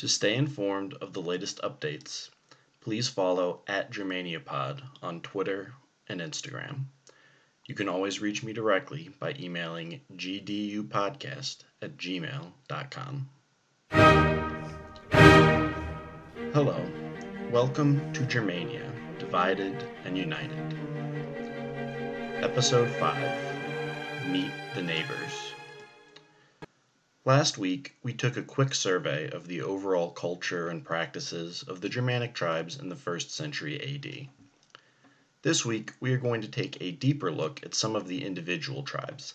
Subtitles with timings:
[0.00, 2.28] To stay informed of the latest updates,
[2.82, 5.72] please follow at GermaniaPod on Twitter
[6.06, 6.84] and Instagram.
[7.64, 13.30] You can always reach me directly by emailing gdupodcast at gmail.com.
[16.52, 16.90] Hello,
[17.50, 20.78] welcome to Germania, Divided and United.
[22.44, 25.45] Episode 5 Meet the Neighbors.
[27.26, 31.88] Last week, we took a quick survey of the overall culture and practices of the
[31.88, 34.28] Germanic tribes in the first century AD.
[35.42, 38.84] This week, we are going to take a deeper look at some of the individual
[38.84, 39.34] tribes,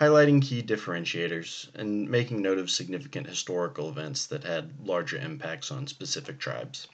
[0.00, 5.86] highlighting key differentiators and making note of significant historical events that had larger impacts on
[5.86, 6.88] specific tribes.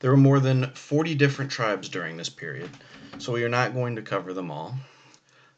[0.00, 2.68] There were more than 40 different tribes during this period,
[3.16, 4.76] so we are not going to cover them all.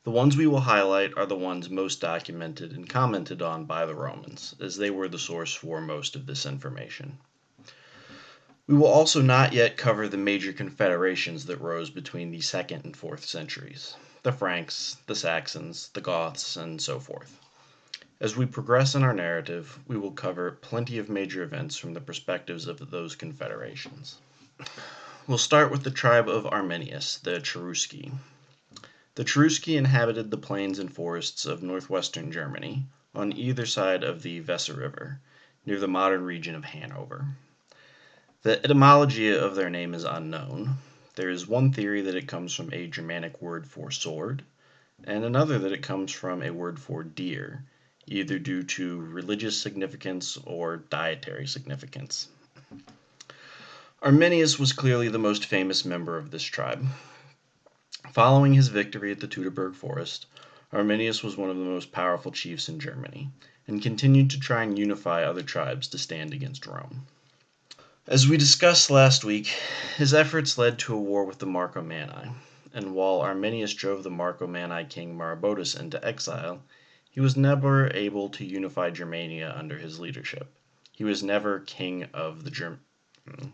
[0.04, 3.94] The ones we will highlight are the ones most documented and commented on by the
[3.94, 7.18] Romans, as they were the source for most of this information.
[8.66, 12.96] We will also not yet cover the major confederations that rose between the 2nd and
[12.96, 13.94] 4th centuries
[14.24, 17.38] the Franks, the Saxons, the Goths, and so forth.
[18.18, 22.00] As we progress in our narrative, we will cover plenty of major events from the
[22.00, 24.18] perspectives of those confederations.
[25.28, 28.10] We'll start with the tribe of Arminius, the Cherusci,
[29.14, 34.40] the Cherusci inhabited the plains and forests of northwestern Germany, on either side of the
[34.40, 35.20] Weser River,
[35.66, 37.26] near the modern region of Hanover.
[38.42, 40.78] The etymology of their name is unknown.
[41.14, 44.42] There is one theory that it comes from a Germanic word for sword,
[45.04, 47.64] and another that it comes from a word for deer,
[48.06, 52.28] either due to religious significance or dietary significance.
[54.02, 56.86] Arminius was clearly the most famous member of this tribe.
[58.12, 60.26] Following his victory at the Teutoburg Forest,
[60.70, 63.30] Arminius was one of the most powerful chiefs in Germany,
[63.66, 67.06] and continued to try and unify other tribes to stand against Rome.
[68.06, 69.46] As we discussed last week,
[69.96, 72.34] his efforts led to a war with the Marcomanni,
[72.74, 76.62] and while Arminius drove the Marcomanni king Maroboduus into exile,
[77.08, 80.52] he was never able to unify Germania under his leadership.
[80.92, 82.80] He was never king of the Germ-
[83.26, 83.48] hmm,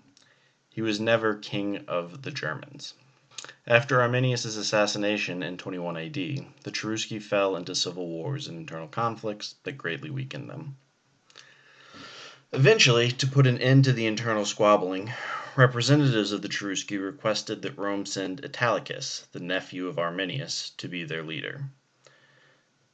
[0.68, 2.94] he was never king of the Germans.
[3.68, 6.12] After Arminius' assassination in 21 AD,
[6.64, 10.76] the Cherusci fell into civil wars and internal conflicts that greatly weakened them.
[12.52, 15.12] Eventually, to put an end to the internal squabbling,
[15.54, 21.04] representatives of the Cherusci requested that Rome send Italicus, the nephew of Arminius, to be
[21.04, 21.66] their leader.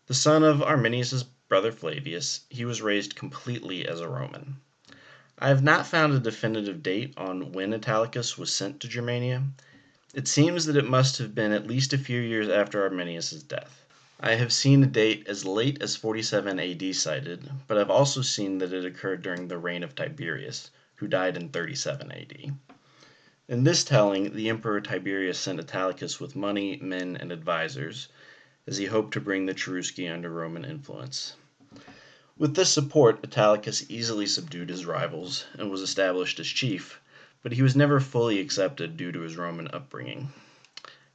[0.09, 4.60] The son of Arminius' brother Flavius, he was raised completely as a Roman.
[5.38, 9.44] I have not found a definitive date on when Italicus was sent to Germania,
[10.15, 13.85] it seems that it must have been at least a few years after Arminius' death.
[14.21, 18.59] I have seen a date as late as 47 AD cited, but I've also seen
[18.59, 22.55] that it occurred during the reign of Tiberius, who died in 37 AD.
[23.49, 28.07] In this telling, the Emperor Tiberius sent Italicus with money, men, and advisors,
[28.69, 31.35] as he hoped to bring the Cherusci under Roman influence.
[32.39, 37.01] With this support, Italicus easily subdued his rivals and was established as chief,
[37.44, 40.32] but he was never fully accepted due to his Roman upbringing.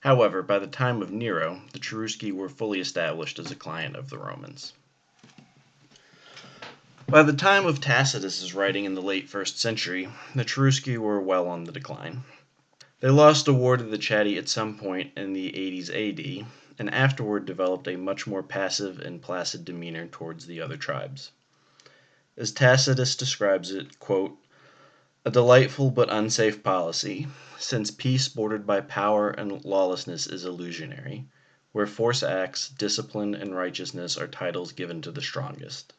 [0.02, 4.12] However, by the time of Nero, the Cherusci were fully established as a client of
[4.12, 4.74] the Romans.
[7.08, 11.48] By the time of Tacitus's writing in the late first century, the Cherusci were well
[11.48, 12.24] on the decline.
[13.00, 16.46] They lost a war to the Chatti at some point in the 80s AD,
[16.78, 21.32] and afterward developed a much more passive and placid demeanor towards the other tribes.
[22.38, 24.38] As Tacitus describes it, quote,
[25.26, 31.26] a delightful but unsafe policy, since peace bordered by power and lawlessness is illusionary.
[31.74, 35.94] Where force acts, discipline and righteousness are titles given to the strongest.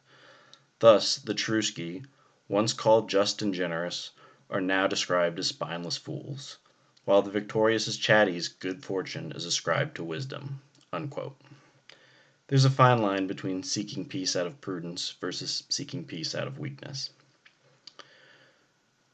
[0.79, 2.03] Thus, the Cherusci,
[2.47, 4.09] once called just and generous,
[4.49, 6.57] are now described as spineless fools,
[7.05, 10.61] while the victorious Chatti's good fortune is ascribed to wisdom.
[10.91, 11.39] Unquote.
[12.47, 16.57] There's a fine line between seeking peace out of prudence versus seeking peace out of
[16.57, 17.11] weakness.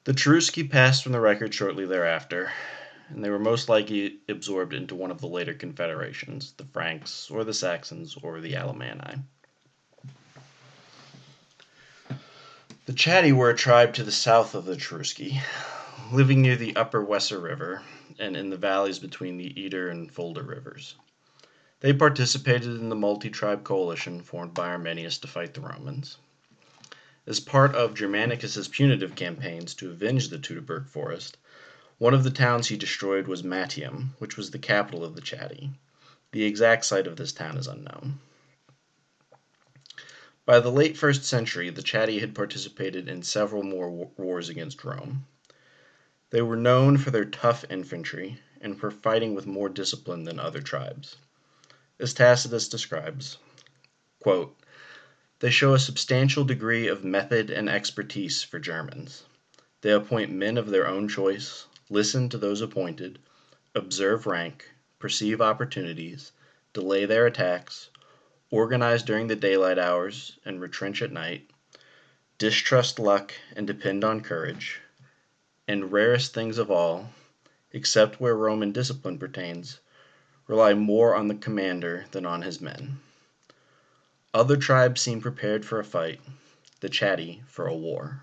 [0.07, 2.53] The Cherusci passed from the record shortly thereafter,
[3.09, 7.43] and they were most likely absorbed into one of the later confederations, the Franks, or
[7.43, 9.23] the Saxons, or the Alemanni.
[12.85, 15.41] The Chatti were a tribe to the south of the Cherusci,
[16.13, 17.81] living near the upper Weser River
[18.17, 20.95] and in the valleys between the Eder and Fulda rivers.
[21.81, 26.15] They participated in the multi tribe coalition formed by Arminius to fight the Romans.
[27.27, 31.35] As part of Germanicus's punitive campaigns to avenge the Teutoburg forest,
[31.97, 35.71] one of the towns he destroyed was Mattium, which was the capital of the Chatti.
[36.31, 38.21] The exact site of this town is unknown.
[40.45, 45.27] By the late first century, the Chatti had participated in several more wars against Rome.
[46.29, 50.61] They were known for their tough infantry, and for fighting with more discipline than other
[50.61, 51.17] tribes.
[51.99, 53.37] As Tacitus describes,
[55.39, 59.21] They show a substantial degree of method and expertise for Germans.
[59.81, 63.19] They appoint men of their own choice, listen to those appointed,
[63.75, 66.31] observe rank, perceive opportunities,
[66.73, 67.91] delay their attacks,
[68.49, 71.47] organize during the daylight hours and retrench at night,
[72.39, 74.81] distrust luck and depend on courage,
[75.67, 77.11] and rarest things of all,
[77.73, 79.81] except where Roman discipline pertains,
[80.47, 83.01] rely more on the commander than on his men.
[84.33, 86.21] Other tribes seem prepared for a fight,
[86.81, 88.21] the Chatti for a war.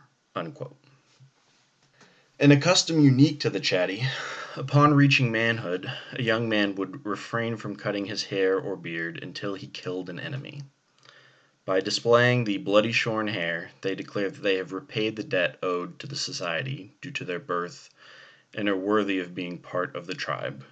[2.39, 4.07] In a custom unique to the Chatti,
[4.55, 9.57] upon reaching manhood, a young man would refrain from cutting his hair or beard until
[9.57, 10.63] he killed an enemy.
[11.65, 15.99] By displaying the bloody shorn hair, they declare that they have repaid the debt owed
[15.99, 17.91] to the society due to their birth
[18.55, 20.65] and are worthy of being part of the tribe.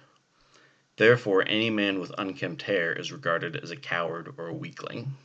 [0.95, 5.17] Therefore, any man with unkempt hair is regarded as a coward or a weakling.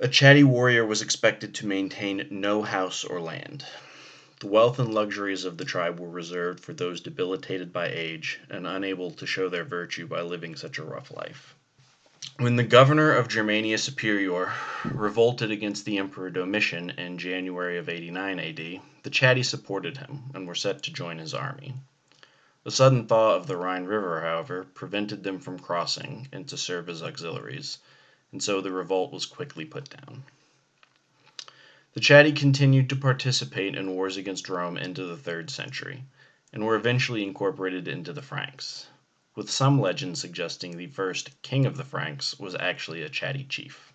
[0.00, 3.64] A Chatti warrior was expected to maintain no house or land.
[4.40, 8.66] The wealth and luxuries of the tribe were reserved for those debilitated by age and
[8.66, 11.54] unable to show their virtue by living such a rough life.
[12.38, 14.52] When the governor of Germania Superior
[14.84, 20.48] revolted against the Emperor Domitian in January of 89 AD, the Chatti supported him and
[20.48, 21.72] were set to join his army.
[22.64, 26.88] The sudden thaw of the Rhine River, however, prevented them from crossing and to serve
[26.88, 27.78] as auxiliaries,
[28.34, 30.24] and so the revolt was quickly put down.
[31.92, 36.02] The Chatti continued to participate in wars against Rome into the third century,
[36.52, 38.88] and were eventually incorporated into the Franks,
[39.36, 43.92] with some legends suggesting the first king of the Franks was actually a Chatti chief.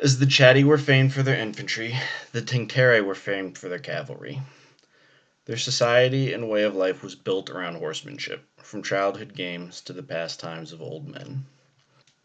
[0.00, 1.98] As the Chatti were famed for their infantry,
[2.32, 4.40] the Tencteri were famed for their cavalry.
[5.44, 10.02] Their society and way of life was built around horsemanship, from childhood games to the
[10.02, 11.44] pastimes of old men.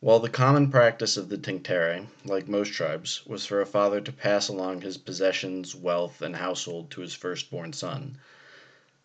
[0.03, 4.11] While the common practice of the Tencteri, like most tribes, was for a father to
[4.11, 8.17] pass along his possessions, wealth, and household to his firstborn son,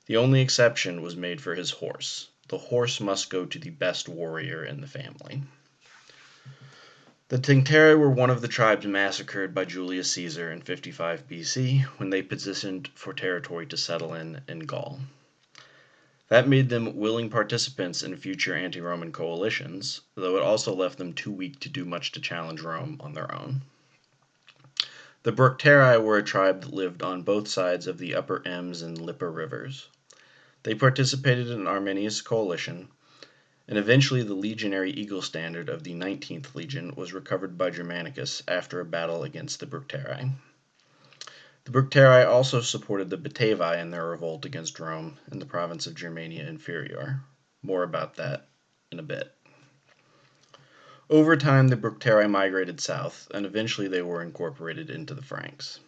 [0.06, 2.28] the only exception was made for his horse.
[2.48, 5.42] The horse must go to the best warrior in the family.
[7.28, 12.08] The Tencteri were one of the tribes massacred by Julius Caesar in 55 BC when
[12.08, 15.00] they petitioned for territory to settle in in Gaul.
[16.28, 21.12] That made them willing participants in future anti Roman coalitions, though it also left them
[21.12, 23.62] too weak to do much to challenge Rome on their own.
[25.22, 29.00] The Bructeri were a tribe that lived on both sides of the upper Ems and
[29.00, 29.86] Lippe rivers.
[30.64, 32.88] They participated in Arminius' coalition,
[33.68, 38.80] and eventually the legionary eagle standard of the 19th legion was recovered by Germanicus after
[38.80, 40.32] a battle against the Bructeri.
[41.66, 45.96] The Bructeri also supported the Batavi in their revolt against Rome in the province of
[45.96, 47.24] Germania Inferior.
[47.60, 48.46] More about that
[48.92, 49.34] in a bit.
[51.10, 55.80] Over time, the Bructeri migrated south, and eventually they were incorporated into the Franks.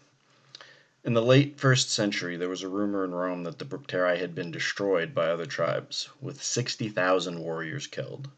[1.05, 4.35] In the late first century, there was a rumor in Rome that the Bructeri had
[4.35, 8.29] been destroyed by other tribes, with 60,000 warriors killed.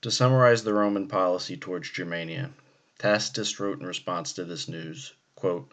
[0.00, 2.50] To summarize the Roman policy towards Germania,
[2.98, 5.70] Tacitus wrote in response to this news, quote,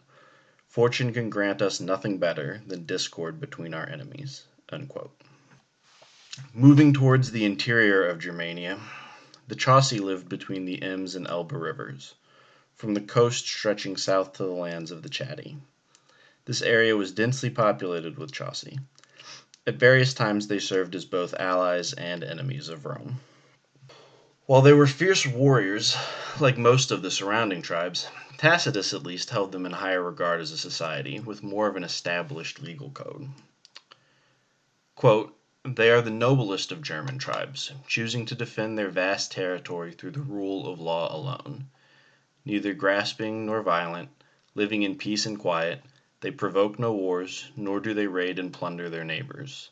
[0.70, 4.44] Fortune can grant us nothing better than discord between our enemies.
[6.54, 8.78] Moving towards the interior of Germania,
[9.48, 12.14] the Chauci lived between the Ems and Elbe rivers,
[12.76, 15.56] from the coast stretching south to the lands of the Chatti.
[16.44, 18.78] This area was densely populated with Chauci.
[19.66, 23.18] At various times they served as both allies and enemies of Rome.
[24.50, 25.96] While they were fierce warriors,
[26.40, 30.50] like most of the surrounding tribes, Tacitus at least held them in higher regard as
[30.50, 33.28] a society, with more of an established legal code.
[34.96, 40.10] Quote, they are the noblest of German tribes, choosing to defend their vast territory through
[40.10, 41.70] the rule of law alone.
[42.44, 44.08] Neither grasping nor violent,
[44.56, 45.80] living in peace and quiet,
[46.22, 49.70] they provoke no wars, nor do they raid and plunder their neighbors.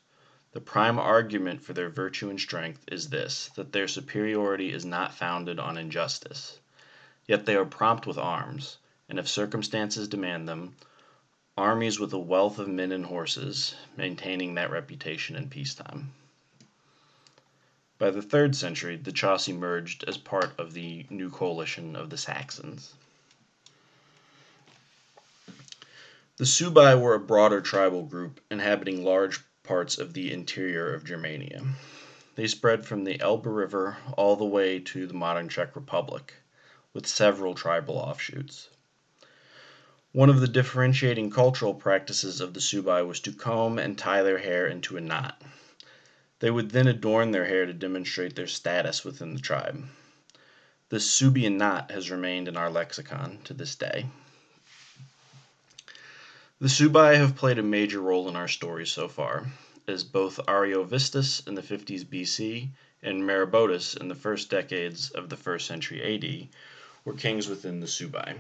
[0.59, 5.15] The prime argument for their virtue and strength is this that their superiority is not
[5.15, 6.59] founded on injustice.
[7.29, 10.75] Yet they are prompt with arms, and if circumstances demand them,
[11.57, 16.13] armies with a wealth of men and horses, maintaining that reputation in peacetime.
[17.99, 22.19] By the third century, the Chauci emerged as part of the new coalition of the
[22.19, 22.95] Saxons.
[26.37, 31.63] The Suebi were a broader tribal group inhabiting large parts of the interior of Germania.
[32.37, 36.33] They spread from the Elbe River all the way to the modern Czech Republic
[36.95, 38.71] with several tribal offshoots.
[40.13, 44.39] One of the differentiating cultural practices of the Suebi was to comb and tie their
[44.39, 45.43] hair into a knot.
[46.39, 49.87] They would then adorn their hair to demonstrate their status within the tribe.
[50.89, 54.07] The Suebian knot has remained in our lexicon to this day.
[56.61, 59.53] The Suebi have played a major role in our story so far,
[59.87, 65.37] as both Ariovistus in the 50s BC and Maroboduus in the first decades of the
[65.37, 66.49] first century AD
[67.05, 68.39] were kings within the Suebi.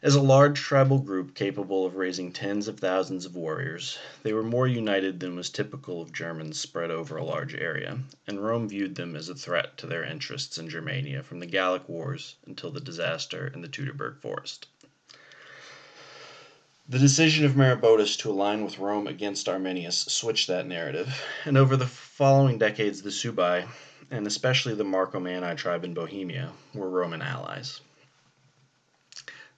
[0.00, 4.42] As a large tribal group capable of raising tens of thousands of warriors, they were
[4.42, 8.94] more united than was typical of Germans spread over a large area, and Rome viewed
[8.94, 12.80] them as a threat to their interests in Germania from the Gallic Wars until the
[12.80, 14.68] disaster in the Teutoburg Forest.
[16.92, 21.74] The decision of Maroboduus to align with Rome against Arminius switched that narrative, and over
[21.74, 23.66] the following decades the Suebi,
[24.10, 27.80] and especially the Marcomanni tribe in Bohemia, were Roman allies.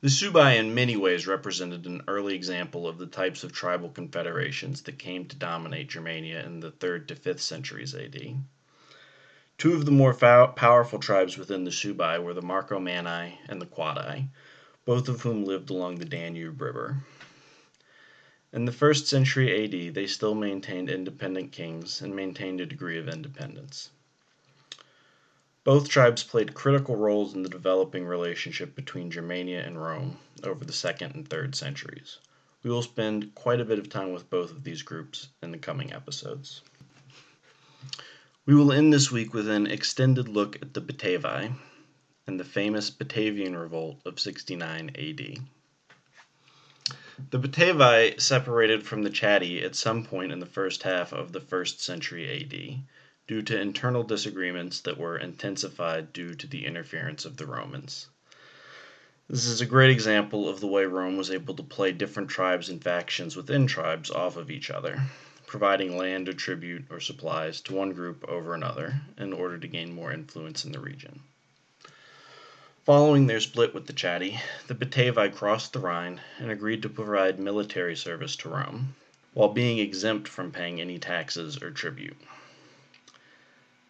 [0.00, 4.82] The Suebi in many ways represented an early example of the types of tribal confederations
[4.82, 8.44] that came to dominate Germania in the 3rd to 5th centuries AD.
[9.58, 14.28] Two of the more powerful tribes within the Suebi were the Marcomanni and the Quadi,
[14.84, 17.02] both of whom lived along the Danube River.
[18.54, 23.08] In the 1st century AD, they still maintained independent kings and maintained a degree of
[23.08, 23.90] independence.
[25.64, 30.72] Both tribes played critical roles in the developing relationship between Germania and Rome over the
[30.72, 32.18] 2nd and 3rd centuries.
[32.62, 35.58] We will spend quite a bit of time with both of these groups in the
[35.58, 36.62] coming episodes.
[38.46, 41.52] We will end this week with an extended look at the Batavi
[42.28, 45.38] and the famous Batavian Revolt of 69 AD.
[47.30, 51.40] The Batavi separated from the Chatti at some point in the first half of the
[51.40, 52.82] 1st century AD
[53.28, 58.08] due to internal disagreements that were intensified due to the interference of the Romans.
[59.28, 62.68] This is a great example of the way Rome was able to play different tribes
[62.68, 65.00] and factions within tribes off of each other,
[65.46, 69.92] providing land or tribute or supplies to one group over another in order to gain
[69.92, 71.20] more influence in the region.
[72.84, 77.38] Following their split with the Chatti, the Batavi crossed the Rhine and agreed to provide
[77.38, 78.94] military service to Rome,
[79.32, 82.18] while being exempt from paying any taxes or tribute.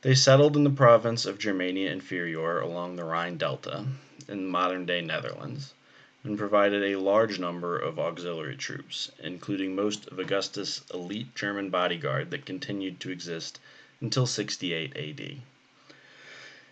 [0.03, 3.85] They settled in the province of Germania Inferior along the Rhine Delta,
[4.29, 5.75] in modern day Netherlands,
[6.23, 12.31] and provided a large number of auxiliary troops, including most of Augustus' elite German bodyguard
[12.31, 13.59] that continued to exist
[14.01, 15.43] until 68 AD.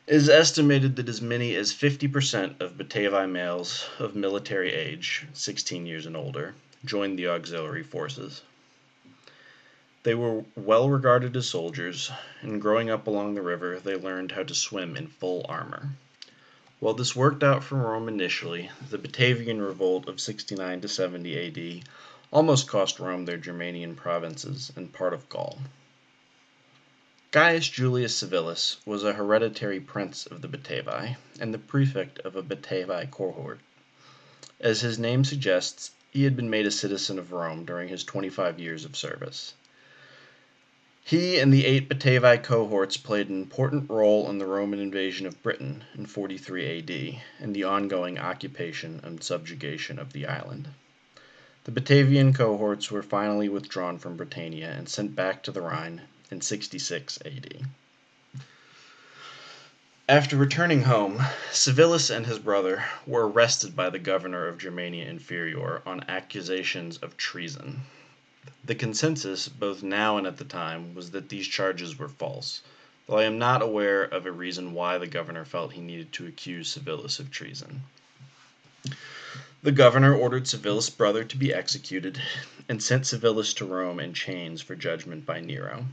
[0.04, 5.86] It is estimated that as many as 50% of Batavi males of military age, 16
[5.86, 8.42] years and older, joined the auxiliary forces.
[10.02, 14.42] They were well regarded as soldiers, and growing up along the river, they learned how
[14.42, 15.90] to swim in full armor.
[16.80, 21.88] While this worked out for Rome initially, the Batavian revolt of 69 to 70 AD
[22.32, 25.60] almost cost Rome their Germanian provinces and part of Gaul.
[27.32, 32.42] Gaius Julius Civilis was a hereditary prince of the Batavi and the prefect of a
[32.42, 33.60] Batavi cohort.
[34.60, 38.60] As his name suggests, he had been made a citizen of Rome during his 25
[38.60, 39.54] years of service.
[41.02, 45.42] He and the eight Batavi cohorts played an important role in the Roman invasion of
[45.42, 50.68] Britain in 43 AD and the ongoing occupation and subjugation of the island.
[51.64, 56.40] The Batavian cohorts were finally withdrawn from Britannia and sent back to the Rhine in
[56.40, 57.66] 66 AD.
[60.08, 65.82] After returning home, Civilis and his brother were arrested by the governor of Germania Inferior
[65.84, 67.82] on accusations of treason.
[68.64, 72.62] The consensus, both now and at the time, was that these charges were false,
[73.06, 76.26] though I am not aware of a reason why the governor felt he needed to
[76.26, 77.82] accuse Civilis of treason.
[79.62, 82.22] The governor ordered Civilis' brother to be executed
[82.70, 85.84] and sent Civilis to Rome in chains for judgment by Nero.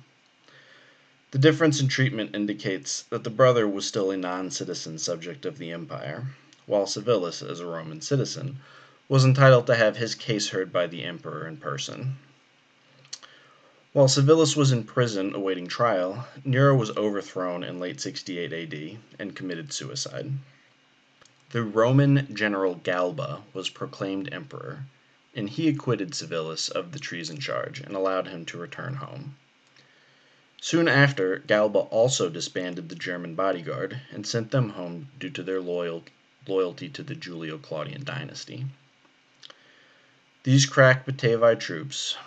[1.32, 5.60] The difference in treatment indicates that the brother was still a non citizen subject of
[5.60, 6.30] the empire,
[6.66, 8.58] while Civilis, as a Roman citizen,
[9.08, 12.18] was entitled to have his case heard by the emperor in person.
[13.94, 19.36] While Civilis was in prison awaiting trial, Nero was overthrown in late 68 AD and
[19.36, 20.32] committed suicide.
[21.52, 24.86] The Roman general Galba was proclaimed emperor,
[25.36, 29.36] and he acquitted Civilis of the treason charge and allowed him to return home.
[30.62, 35.62] Soon after, Galba also disbanded the German bodyguard and sent them home due to their
[35.62, 36.04] loyal,
[36.48, 38.66] loyalty to the Julio Claudian dynasty.
[40.44, 42.18] These crack Batavi troops,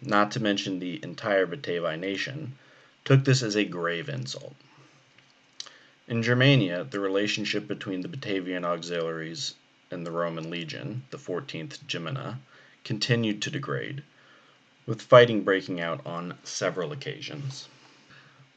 [0.00, 2.56] not to mention the entire Batavi nation,
[3.04, 4.56] took this as a grave insult.
[6.08, 9.54] In Germania, the relationship between the Batavian auxiliaries
[9.90, 12.38] and the Roman legion, the 14th Gemina,
[12.84, 14.02] continued to degrade,
[14.86, 17.68] with fighting breaking out on several occasions.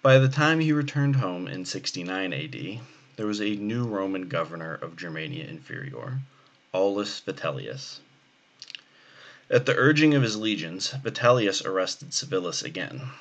[0.05, 2.79] By the time he returned home in 69 A.D.,
[3.15, 6.19] there was a new Roman governor of Germania Inferior,
[6.71, 8.01] Aulus Vitellius.
[9.49, 13.13] At the urging of his legions, Vitellius arrested Civilis again.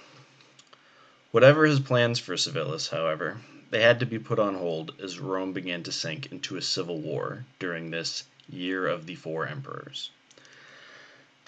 [1.30, 3.38] Whatever his plans for Civilis, however,
[3.70, 6.98] they had to be put on hold as Rome began to sink into a civil
[7.00, 10.10] war during this Year of the Four Emperors.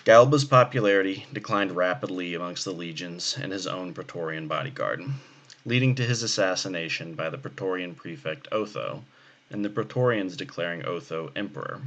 [0.07, 5.03] Galba's popularity declined rapidly amongst the legions and his own Praetorian bodyguard,
[5.65, 9.05] leading to his assassination by the Praetorian prefect Otho,
[9.51, 11.83] and the Praetorians declaring Otho emperor.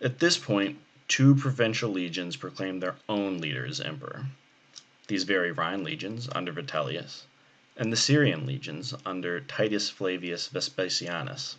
[0.00, 4.26] At this point, two provincial legions proclaimed their own leader as emperor.
[5.08, 7.24] These very Rhine legions under Vitellius,
[7.76, 11.56] and the Syrian legions under Titus Flavius Vespasianus.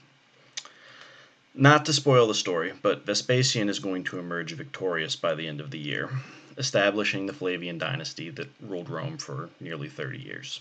[1.60, 5.60] Not to spoil the story, but Vespasian is going to emerge victorious by the end
[5.60, 6.12] of the year,
[6.56, 10.60] establishing the Flavian dynasty that ruled Rome for nearly 30 years.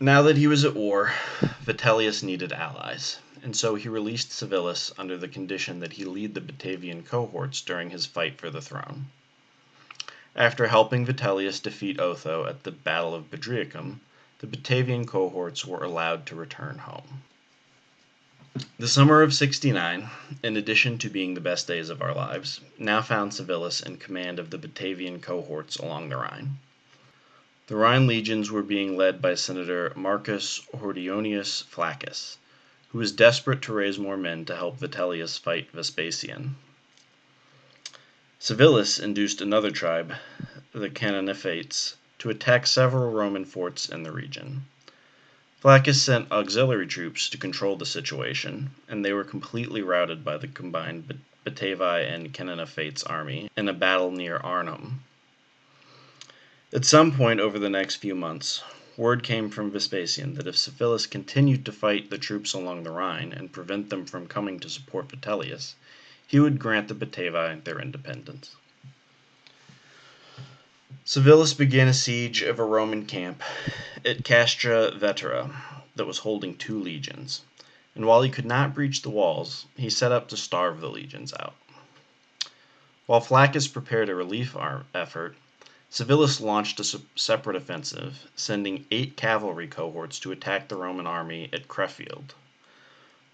[0.00, 1.14] Now that he was at war,
[1.64, 6.40] Vitellius needed allies, and so he released Civilis under the condition that he lead the
[6.40, 9.12] Batavian cohorts during his fight for the throne.
[10.34, 14.00] After helping Vitellius defeat Otho at the Battle of Bedriacum,
[14.40, 17.22] the Batavian cohorts were allowed to return home.
[18.80, 20.10] The summer of 69,
[20.42, 24.40] in addition to being the best days of our lives, now found Civilis in command
[24.40, 26.58] of the Batavian cohorts along the Rhine.
[27.68, 32.38] The Rhine legions were being led by Senator Marcus Hordeonius Flaccus,
[32.88, 36.56] who was desperate to raise more men to help Vitellius fight Vespasian.
[38.40, 40.14] Civilis induced another tribe,
[40.72, 44.64] the Cananefates, to attack several Roman forts in the region.
[45.60, 50.48] Flaccus sent auxiliary troops to control the situation, and they were completely routed by the
[50.48, 55.04] combined Batavi and Cananefates army in a battle near Arnhem.
[56.72, 58.62] At some point over the next few months,
[58.96, 63.30] word came from Vespasian that if Civilis continued to fight the troops along the Rhine
[63.30, 65.74] and prevent them from coming to support Vitellius,
[66.26, 68.56] he would grant the Batavi their independence.
[71.04, 73.44] Civilis began a siege of a Roman camp
[74.04, 77.42] at Castra Vetera that was holding two legions,
[77.94, 81.32] and while he could not breach the walls, he set up to starve the legions
[81.38, 81.54] out.
[83.06, 84.56] While Flaccus prepared a relief
[84.92, 85.36] effort,
[85.92, 91.68] Civilis launched a separate offensive, sending eight cavalry cohorts to attack the Roman army at
[91.68, 92.34] Krefeld.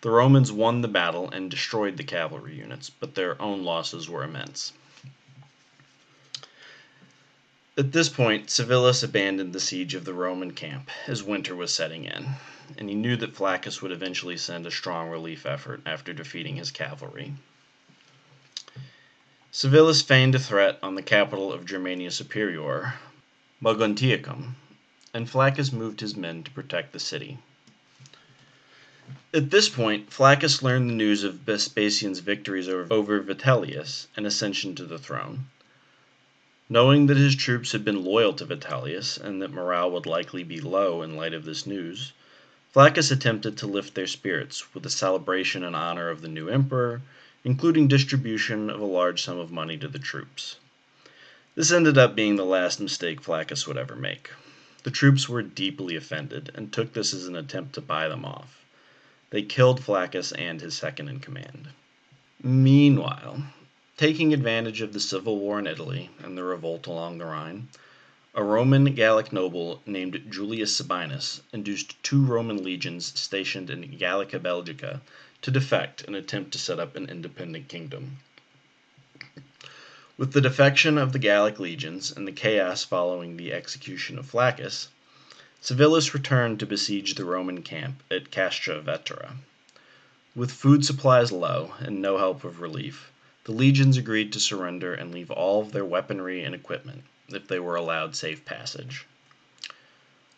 [0.02, 4.24] The Romans won the battle and destroyed the cavalry units, but their own losses were
[4.24, 4.74] immense.
[7.78, 12.06] At this point, Civilis abandoned the siege of the Roman camp, as winter was setting
[12.06, 12.36] in,
[12.78, 16.70] and he knew that Flaccus would eventually send a strong relief effort after defeating his
[16.70, 17.34] cavalry.
[19.52, 22.94] Civilis feigned a threat on the capital of Germania Superior,
[23.62, 24.54] Mogontiacum,
[25.12, 27.36] and Flaccus moved his men to protect the city.
[29.34, 34.86] At this point, Flaccus learned the news of Vespasian's victories over Vitellius and ascension to
[34.86, 35.48] the throne.
[36.68, 40.60] Knowing that his troops had been loyal to Vitellius and that morale would likely be
[40.60, 42.12] low in light of this news,
[42.72, 47.02] Flaccus attempted to lift their spirits with a celebration in honor of the new emperor,
[47.44, 50.56] including distribution of a large sum of money to the troops.
[51.54, 54.30] This ended up being the last mistake Flaccus would ever make.
[54.82, 58.64] The troops were deeply offended and took this as an attempt to buy them off.
[59.30, 61.68] They killed Flaccus and his second in command.
[62.42, 63.44] Meanwhile,
[63.98, 67.68] Taking advantage of the civil war in Italy and the revolt along the Rhine,
[68.34, 75.00] a Roman Gallic noble named Julius Sabinus induced two Roman legions stationed in Gallica Belgica
[75.40, 78.18] to defect and attempt to set up an independent kingdom.
[80.18, 84.88] With the defection of the Gallic legions and the chaos following the execution of Flaccus,
[85.62, 89.38] Civilis returned to besiege the Roman camp at Castra Vetera.
[90.34, 93.10] With food supplies low and no help of relief,
[93.46, 97.60] the legions agreed to surrender and leave all of their weaponry and equipment if they
[97.60, 99.06] were allowed safe passage.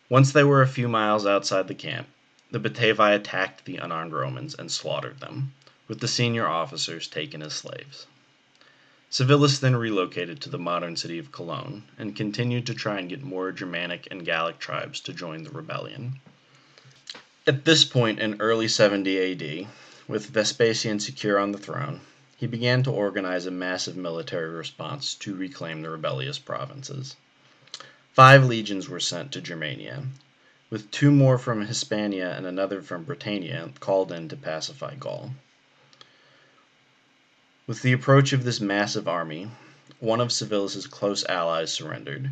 [0.09, 2.07] Once they were a few miles outside the camp,
[2.51, 5.51] the Batavi attacked the unarmed Romans and slaughtered them,
[5.87, 8.05] with the senior officers taken as slaves.
[9.09, 13.23] Civilis then relocated to the modern city of Cologne and continued to try and get
[13.23, 16.19] more Germanic and Gallic tribes to join the rebellion.
[17.47, 19.67] At this point in early 70 AD,
[20.07, 22.01] with Vespasian secure on the throne,
[22.39, 27.17] he began to organize a massive military response to reclaim the rebellious provinces.
[28.13, 30.03] Five legions were sent to Germania,
[30.69, 35.31] with two more from Hispania and another from Britannia called in to pacify Gaul.
[37.67, 39.51] With the approach of this massive army,
[39.99, 42.31] one of Civilis's close allies surrendered,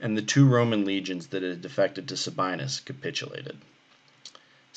[0.00, 3.58] and the two Roman legions that had defected to Sabinus capitulated.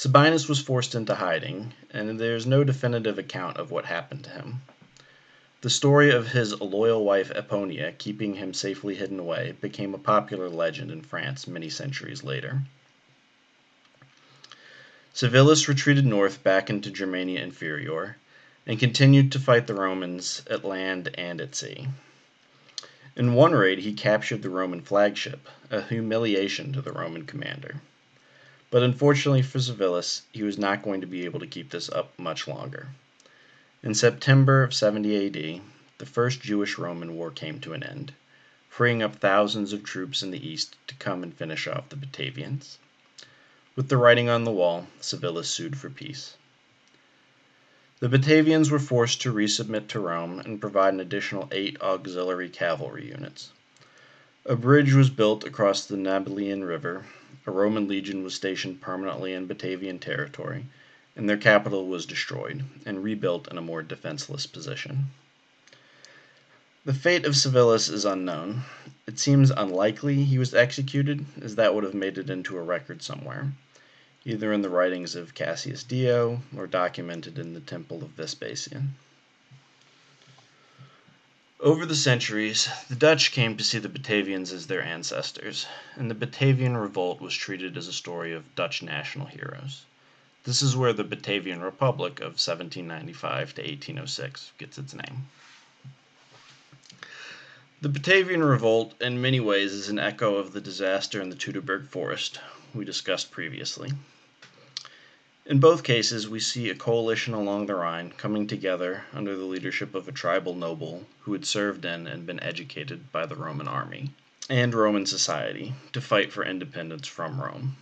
[0.01, 4.29] Sabinus was forced into hiding, and there is no definitive account of what happened to
[4.29, 4.62] him.
[5.59, 10.47] The story of his loyal wife Eponia keeping him safely hidden away became a popular
[10.47, 12.62] legend in France many centuries later.
[15.13, 18.15] Civilis retreated north back into Germania Inferior
[18.65, 21.89] and continued to fight the Romans at land and at sea.
[23.17, 27.81] In one raid, he captured the Roman flagship, a humiliation to the Roman commander.
[28.71, 32.13] But unfortunately for Civilis, he was not going to be able to keep this up
[32.19, 32.89] much longer.
[33.82, 35.62] In September of 70 AD,
[35.97, 38.13] the First Jewish Roman War came to an end,
[38.69, 42.77] freeing up thousands of troops in the east to come and finish off the Batavians.
[43.75, 46.36] With the writing on the wall, Civilis sued for peace.
[48.01, 53.08] The Batavians were forced to resubmit to Rome and provide an additional eight auxiliary cavalry
[53.08, 53.49] units.
[54.45, 57.05] A bridge was built across the Nabalian River
[57.49, 60.67] a Roman legion was stationed permanently in Batavian territory,
[61.15, 65.07] and their capital was destroyed and rebuilt in a more defenseless position.
[66.85, 68.65] The fate of Civilis is unknown.
[69.07, 73.01] It seems unlikely he was executed, as that would have made it into a record
[73.01, 73.51] somewhere,
[74.25, 78.93] either in the writings of Cassius Dio or documented in the Temple of Vespasian.
[81.62, 86.15] Over the centuries, the Dutch came to see the Batavians as their ancestors, and the
[86.15, 89.82] Batavian Revolt was treated as a story of Dutch national heroes.
[90.45, 95.28] This is where the Batavian Republic of 1795 to 1806 gets its name.
[97.82, 101.89] The Batavian Revolt, in many ways, is an echo of the disaster in the Teutoburg
[101.89, 102.39] Forest
[102.74, 103.91] we discussed previously.
[105.49, 109.95] In both cases, we see a coalition along the Rhine coming together under the leadership
[109.95, 114.12] of a tribal noble who had served in and been educated by the Roman army
[114.47, 117.77] and Roman society to fight for independence from Rome.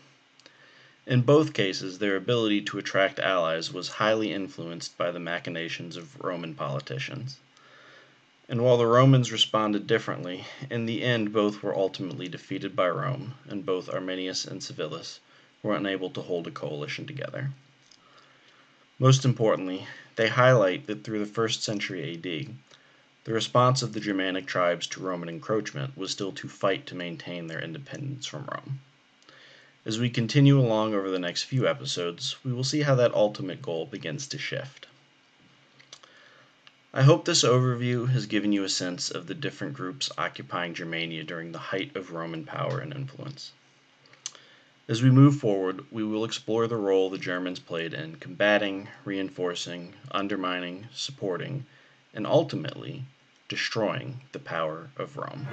[1.06, 6.18] In both cases, their ability to attract allies was highly influenced by the machinations of
[6.24, 7.36] Roman politicians.
[8.48, 13.34] And while the Romans responded differently, in the end both were ultimately defeated by Rome,
[13.46, 15.20] and both Arminius and Civilis
[15.64, 17.52] were unable to hold a coalition together.
[19.00, 22.56] Most importantly, they highlight that through the first century AD,
[23.24, 27.48] the response of the Germanic tribes to Roman encroachment was still to fight to maintain
[27.48, 28.80] their independence from Rome.
[29.86, 33.62] As we continue along over the next few episodes, we will see how that ultimate
[33.62, 34.88] goal begins to shift.
[36.94, 41.24] I hope this overview has given you a sense of the different groups occupying Germania
[41.24, 43.52] during the height of Roman power and influence.
[44.90, 49.96] As we move forward, we will explore the role the Germans played in combating, reinforcing,
[50.12, 51.66] undermining, supporting,
[52.14, 53.04] and ultimately
[53.50, 55.46] destroying the power of Rome.